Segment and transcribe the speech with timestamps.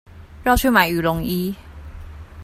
[0.43, 1.53] 繞去買羽絨衣